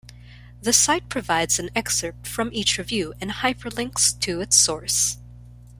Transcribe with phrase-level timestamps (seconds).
[0.63, 5.17] The site provides an excerpt from each review and hyperlinks to its source.